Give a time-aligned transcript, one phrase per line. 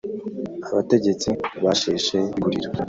[0.71, 1.29] abategetsi
[1.63, 2.69] basheshe iguriro